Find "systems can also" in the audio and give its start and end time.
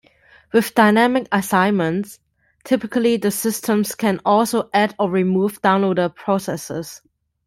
3.29-4.67